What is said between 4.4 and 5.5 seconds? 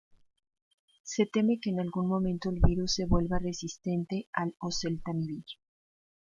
oseltamivir.